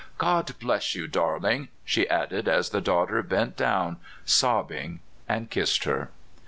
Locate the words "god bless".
0.17-0.95